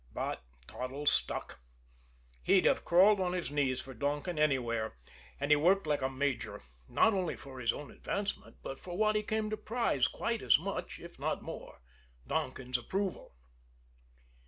But 0.15 0.41
Toddles 0.65 1.11
stuck. 1.11 1.59
He'd 2.41 2.65
have 2.65 2.83
crawled 2.83 3.19
on 3.19 3.33
his 3.33 3.51
knees 3.51 3.81
for 3.81 3.93
Donkin 3.93 4.39
anywhere, 4.39 4.97
and 5.39 5.51
he 5.51 5.55
worked 5.55 5.85
like 5.85 6.01
a 6.01 6.09
major 6.09 6.63
not 6.89 7.13
only 7.13 7.35
for 7.35 7.59
his 7.59 7.71
own 7.71 7.91
advancement, 7.91 8.57
but 8.63 8.79
for 8.79 8.97
what 8.97 9.15
he 9.15 9.21
came 9.21 9.51
to 9.51 9.57
prize 9.57 10.07
quite 10.07 10.41
as 10.41 10.57
much, 10.57 10.99
if 10.99 11.19
not 11.19 11.43
more, 11.43 11.83
Donkin's 12.25 12.79
approval. 12.79 13.35